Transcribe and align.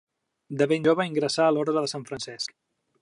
De 0.61 0.67
ben 0.71 0.87
jove 0.87 1.05
ingressà 1.09 1.47
en 1.51 1.55
l'orde 1.57 1.77
de 1.77 1.85
Sant 1.93 2.07
Francesc. 2.09 2.57